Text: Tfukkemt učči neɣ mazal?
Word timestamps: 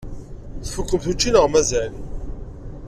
Tfukkemt 0.65 1.05
učči 1.11 1.29
neɣ 1.31 1.45
mazal? 1.49 1.93